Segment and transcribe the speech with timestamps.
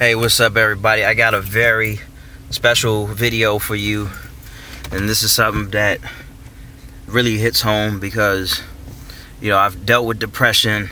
[0.00, 1.04] Hey, what's up, everybody?
[1.04, 2.00] I got a very
[2.48, 4.08] special video for you,
[4.90, 6.00] and this is something that
[7.06, 8.62] really hits home because
[9.42, 10.88] you know I've dealt with depression,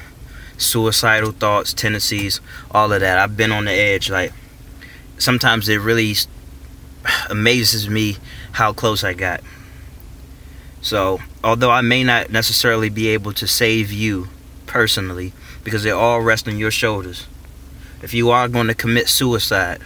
[0.59, 3.19] suicidal thoughts, tendencies, all of that.
[3.19, 4.11] I've been on the edge.
[4.11, 4.35] Like
[5.17, 6.15] sometimes it really
[7.31, 8.19] amazes me
[8.53, 9.41] how close I got.
[10.83, 14.29] So, although I may not necessarily be able to save you
[14.67, 15.33] personally,
[15.65, 17.27] because they all rest on your shoulders
[18.03, 19.81] if you are going to commit suicide,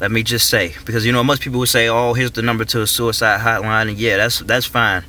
[0.00, 2.64] let me just say, because you know most people would say, "Oh, here's the number
[2.66, 5.04] to a suicide hotline," and yeah, that's that's fine.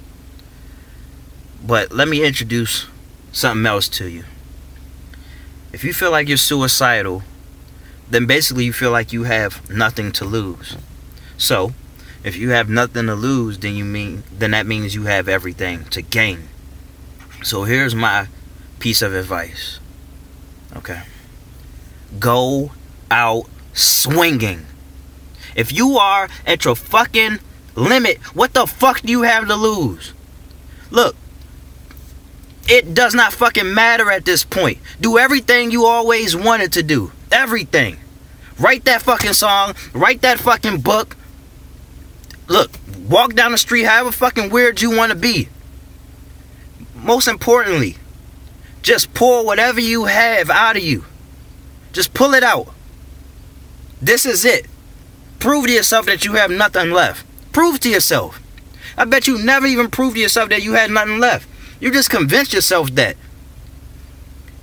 [1.65, 2.87] But let me introduce
[3.31, 4.23] something else to you.
[5.71, 7.21] If you feel like you're suicidal,
[8.09, 10.75] then basically you feel like you have nothing to lose.
[11.37, 11.73] So,
[12.23, 15.83] if you have nothing to lose, then you mean then that means you have everything
[15.85, 16.47] to gain.
[17.43, 18.27] So here's my
[18.79, 19.79] piece of advice.
[20.75, 21.03] Okay
[22.17, 22.71] go
[23.11, 24.65] out swinging.
[25.55, 27.39] If you are at your fucking
[27.75, 30.13] limit, what the fuck do you have to lose?
[30.91, 31.15] Look,
[32.67, 34.77] it does not fucking matter at this point.
[35.01, 37.11] Do everything you always wanted to do.
[37.31, 37.97] Everything.
[38.59, 39.73] Write that fucking song.
[39.93, 41.15] Write that fucking book.
[42.47, 42.71] Look,
[43.07, 45.49] walk down the street however fucking weird you want to be.
[46.95, 47.97] Most importantly,
[48.81, 51.05] just pour whatever you have out of you.
[51.91, 52.73] Just pull it out.
[54.01, 54.67] This is it.
[55.39, 57.25] Prove to yourself that you have nothing left.
[57.51, 58.41] Prove to yourself.
[58.97, 61.47] I bet you never even proved to yourself that you had nothing left.
[61.79, 63.15] You just convinced yourself that.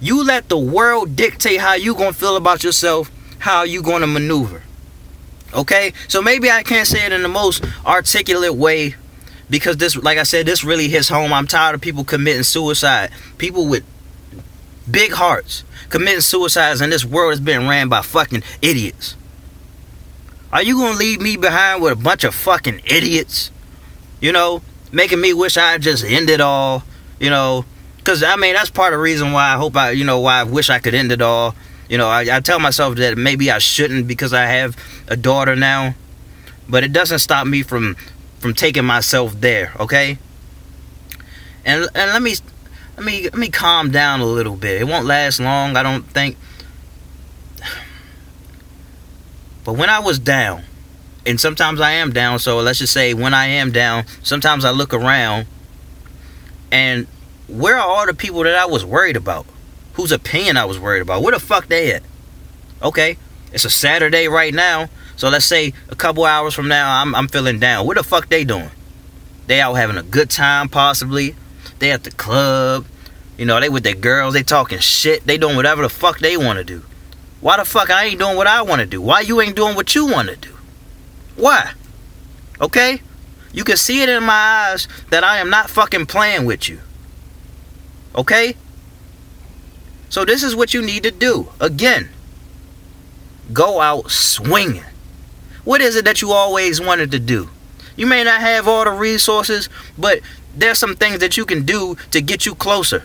[0.01, 4.63] You let the world dictate how you gonna feel about yourself, how you gonna maneuver.
[5.55, 5.95] Okay?
[6.09, 8.95] So maybe I can't say it in the most articulate way
[9.49, 11.33] because this like I said, this really hits home.
[11.33, 13.11] I'm tired of people committing suicide.
[13.39, 13.85] People with
[14.91, 19.17] big hearts committing suicides and this world is being ran by fucking idiots.
[20.53, 23.51] Are you gonna leave me behind with a bunch of fucking idiots?
[24.21, 26.85] You know, making me wish I just end it all.
[27.21, 27.65] You know,
[27.99, 30.41] because I mean that's part of the reason why I hope I, you know, why
[30.41, 31.55] I wish I could end it all.
[31.89, 34.77] You know, I, I tell myself that maybe I shouldn't because I have
[35.09, 35.95] a daughter now,
[36.69, 37.97] but it doesn't stop me from
[38.39, 39.73] from taking myself there.
[39.79, 40.19] Okay.
[41.65, 42.35] And and let me
[42.97, 44.81] let me let me calm down a little bit.
[44.81, 46.37] It won't last long, I don't think.
[49.65, 50.63] But when I was down,
[51.27, 54.71] and sometimes I am down, so let's just say when I am down, sometimes I
[54.71, 55.47] look around
[56.71, 57.07] and
[57.49, 59.47] where are all the people that I was worried about?
[59.95, 61.23] Whose opinion I was worried about?
[61.23, 62.03] Where the fuck they at?
[62.83, 63.19] Okay,
[63.53, 67.29] it's a Saturday right now, so let's say a couple hours from now I'm I'm
[67.29, 67.87] feeling down.
[67.87, 68.71] Where the fuck they doing?
[69.49, 71.35] They out having a good time possibly
[71.79, 72.87] they at the club.
[73.37, 76.37] You know, they with their girls, they talking shit, they doing whatever the fuck they
[76.37, 76.83] want to do.
[77.41, 79.01] Why the fuck I ain't doing what I want to do?
[79.01, 80.55] Why you ain't doing what you want to do?
[81.37, 81.73] Why?
[82.61, 83.03] Okay?
[83.53, 86.81] You can see it in my eyes that I am not fucking playing with you.
[88.15, 88.57] Okay?
[90.09, 91.49] So this is what you need to do.
[91.61, 92.09] Again,
[93.53, 94.85] go out swinging.
[95.65, 97.51] What is it that you always wanted to do?
[97.97, 100.21] You may not have all the resources, but
[100.57, 103.05] there's some things that you can do to get you closer,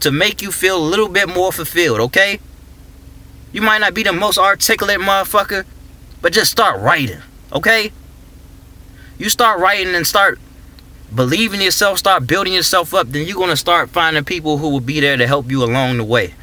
[0.00, 2.38] to make you feel a little bit more fulfilled, okay?
[3.52, 5.64] You might not be the most articulate motherfucker,
[6.20, 7.20] but just start writing,
[7.52, 7.92] okay?
[9.18, 10.38] You start writing and start
[11.14, 14.80] believing yourself, start building yourself up, then you're going to start finding people who will
[14.80, 16.34] be there to help you along the way.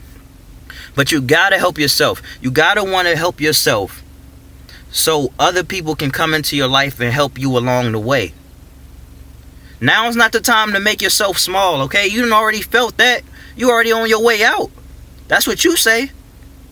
[0.95, 2.21] But you got to help yourself.
[2.41, 4.03] You got to want to help yourself
[4.89, 8.33] so other people can come into your life and help you along the way.
[9.79, 12.07] Now is not the time to make yourself small, okay?
[12.07, 13.23] You already felt that.
[13.55, 14.71] You already on your way out.
[15.27, 16.11] That's what you say.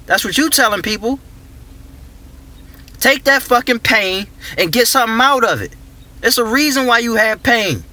[0.05, 1.19] That's what you telling people.
[2.99, 5.73] Take that fucking pain and get something out of it.
[6.21, 7.83] It's a reason why you have pain.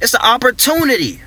[0.00, 1.22] It's an opportunity.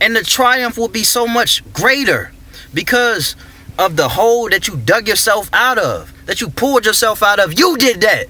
[0.00, 2.32] And the triumph will be so much greater
[2.72, 3.34] because
[3.78, 7.58] of the hole that you dug yourself out of, that you pulled yourself out of.
[7.58, 8.26] You did that.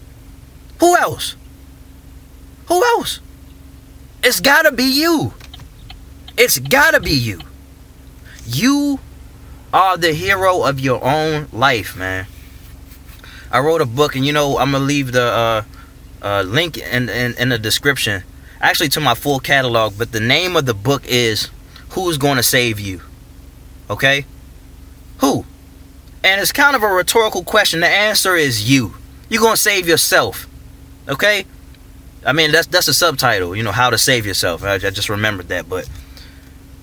[0.78, 1.36] Who else?
[2.68, 3.20] Who else?
[4.22, 5.32] It's gotta be you.
[6.36, 7.40] It's gotta be you.
[8.46, 9.00] You
[9.72, 12.26] are the hero of your own life, man.
[13.50, 15.62] I wrote a book, and you know I'm gonna leave the uh,
[16.22, 18.22] uh, link in, in in the description,
[18.60, 19.96] actually to my full catalog.
[19.96, 21.48] But the name of the book is
[21.90, 23.00] "Who's Gonna Save You?"
[23.88, 24.26] Okay,
[25.18, 25.46] who?
[26.22, 27.80] And it's kind of a rhetorical question.
[27.80, 28.94] The answer is you.
[29.30, 30.46] You're gonna save yourself.
[31.08, 31.46] Okay.
[32.24, 34.62] I mean, that's that's a subtitle, you know, how to save yourself.
[34.62, 35.88] I, I just remembered that, but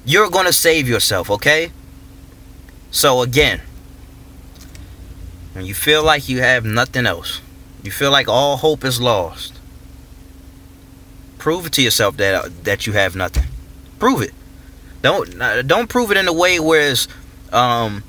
[0.06, 1.72] you're to save yourself, okay?
[2.92, 3.62] So again,
[5.54, 7.42] when you feel like you have nothing else,
[7.84, 9.54] you feel like all hope is lost,
[11.38, 13.46] prove it to yourself that that you have nothing.
[14.00, 14.34] Prove it.
[15.02, 15.38] Don't
[15.68, 17.08] don't prove it in a way where it's
[17.52, 18.04] um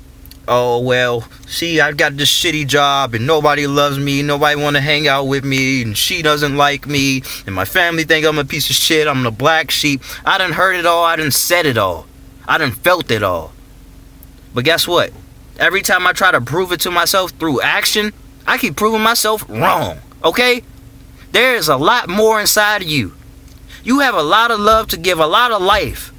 [0.49, 4.81] oh well see i've got this shitty job and nobody loves me nobody want to
[4.81, 8.43] hang out with me and she doesn't like me and my family think i'm a
[8.43, 10.01] piece of shit i'm the black sheep.
[10.25, 12.07] I didn't heard it all i didn't said it all.
[12.47, 13.53] I didn't felt it all.
[14.55, 15.11] But guess what?
[15.57, 18.11] Every time i try to prove it to myself through action
[18.45, 20.63] i keep proving myself wrong okay?
[21.31, 23.13] There is a lot more inside of you.
[23.83, 26.13] You have a lot of love to give a lot of life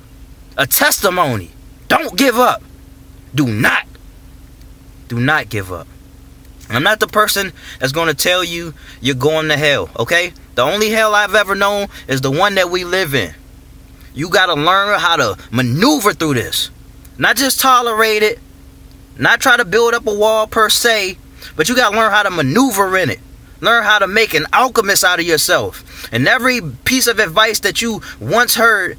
[0.57, 1.51] a testimony.
[1.89, 2.63] Don't give up.
[3.35, 3.85] Do not
[5.11, 5.89] do not give up.
[6.71, 10.33] I'm not the person that's going to tell you you're going to hell, okay?
[10.55, 13.35] The only hell I've ever known is the one that we live in.
[14.15, 16.71] You got to learn how to maneuver through this.
[17.19, 18.39] Not just tolerate it,
[19.19, 21.19] not try to build up a wall per se,
[21.57, 23.19] but you got to learn how to maneuver in it.
[23.61, 26.09] Learn how to make an alchemist out of yourself.
[26.13, 28.97] And every piece of advice that you once heard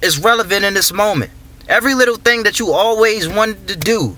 [0.00, 1.32] is relevant in this moment.
[1.68, 4.16] Every little thing that you always wanted to do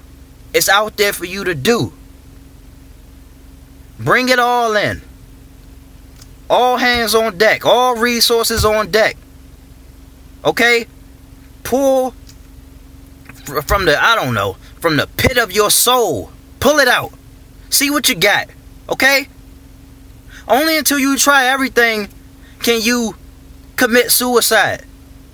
[0.54, 1.92] it's out there for you to do.
[3.98, 5.02] Bring it all in.
[6.48, 7.66] All hands on deck.
[7.66, 9.16] All resources on deck.
[10.44, 10.86] Okay?
[11.64, 12.12] Pull
[13.66, 16.30] from the, I don't know, from the pit of your soul.
[16.60, 17.12] Pull it out.
[17.70, 18.48] See what you got.
[18.88, 19.28] Okay?
[20.46, 22.08] Only until you try everything
[22.60, 23.16] can you
[23.76, 24.84] commit suicide.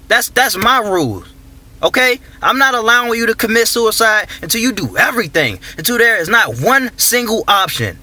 [0.08, 1.32] That's that's my rules.
[1.82, 2.20] Okay?
[2.42, 5.60] I'm not allowing you to commit suicide until you do everything.
[5.78, 7.98] Until there is not one single option.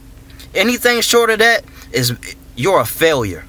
[0.55, 2.13] Anything short of that is
[2.55, 3.45] you're a failure.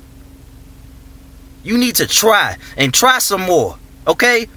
[1.63, 3.79] You need to try and try some more.
[4.07, 4.49] Okay?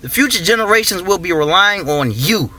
[0.00, 2.52] The future generations will be relying on you.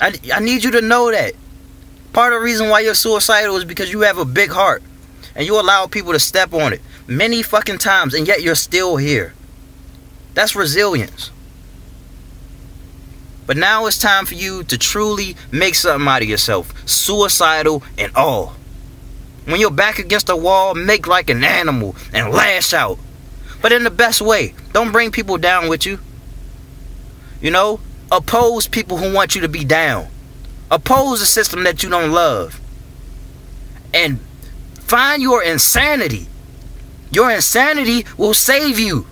[0.00, 1.34] I, I need you to know that.
[2.12, 4.82] Part of the reason why you're suicidal is because you have a big heart
[5.34, 8.96] and you allow people to step on it many fucking times and yet you're still
[8.96, 9.34] here.
[10.34, 11.30] That's resilience.
[13.46, 18.14] But now it's time for you to truly make something out of yourself, suicidal and
[18.16, 18.54] all.
[19.44, 22.98] When you're back against the wall, make like an animal and lash out.
[23.60, 24.54] But in the best way.
[24.72, 25.98] Don't bring people down with you.
[27.40, 27.80] You know,
[28.10, 30.08] oppose people who want you to be down.
[30.70, 32.60] Oppose a system that you don't love.
[33.92, 34.18] And
[34.80, 36.26] find your insanity.
[37.10, 39.06] Your insanity will save you.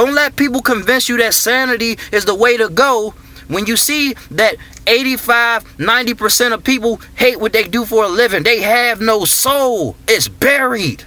[0.00, 3.10] Don't let people convince you that sanity is the way to go
[3.48, 4.56] when you see that
[4.86, 8.42] 85 90% of people hate what they do for a living.
[8.42, 11.04] They have no soul, it's buried.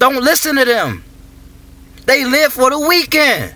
[0.00, 1.04] Don't listen to them.
[2.06, 3.54] They live for the weekend.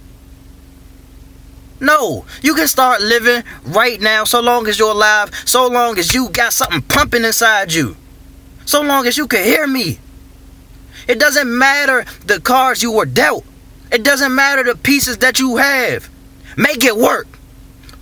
[1.81, 6.15] No, you can start living right now so long as you're alive, so long as
[6.15, 7.97] you got something pumping inside you,
[8.67, 9.99] so long as you can hear me.
[11.09, 13.45] It doesn't matter the cards you were dealt.
[13.97, 16.11] It doesn't matter the pieces that you have.
[16.55, 17.27] Make it work.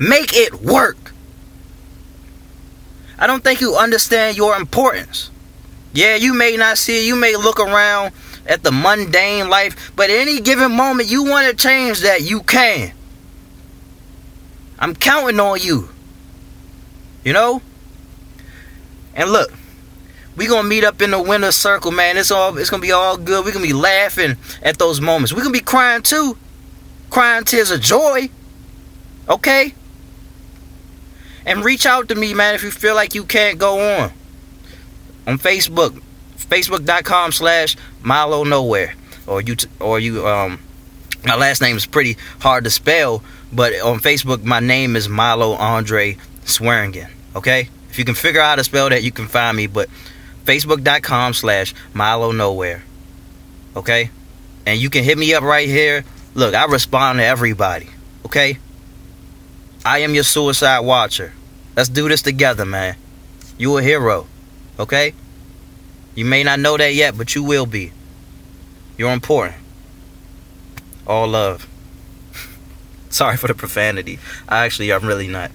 [0.00, 1.12] Make it work.
[3.16, 5.30] I don't think you understand your importance.
[5.92, 7.06] Yeah, you may not see it.
[7.06, 8.12] You may look around
[8.44, 12.42] at the mundane life, but at any given moment you want to change that, you
[12.42, 12.92] can.
[14.80, 15.90] I'm counting on you.
[17.22, 17.62] You know?
[19.14, 19.52] And look,
[20.36, 22.16] we gonna meet up in the winner circle, man.
[22.16, 23.44] It's all it's gonna be all good.
[23.44, 25.32] we gonna be laughing at those moments.
[25.32, 26.36] we gonna be crying too.
[27.10, 28.28] Crying tears of joy.
[29.28, 29.74] Okay?
[31.46, 34.12] And reach out to me, man, if you feel like you can't go on.
[35.26, 36.00] On Facebook.
[36.36, 38.94] Facebook.com slash Milo Nowhere.
[39.26, 40.58] Or you or you um
[41.24, 43.22] my last name is pretty hard to spell,
[43.52, 47.08] but on Facebook my name is Milo Andre Swearingen.
[47.36, 47.68] Okay?
[47.88, 49.88] If you can figure out how to spell that, you can find me, but
[50.44, 52.82] facebook.com slash Milo Nowhere.
[53.76, 54.10] Okay?
[54.66, 56.04] And you can hit me up right here.
[56.34, 57.88] Look, I respond to everybody.
[58.26, 58.58] Okay?
[59.84, 61.32] I am your suicide watcher.
[61.76, 62.96] Let's do this together, man.
[63.58, 64.26] You a hero.
[64.78, 65.14] Okay?
[66.14, 67.92] You may not know that yet, but you will be.
[68.96, 69.56] You're important.
[71.06, 71.68] All love.
[73.10, 74.18] Sorry for the profanity.
[74.48, 75.50] I actually, I'm really not.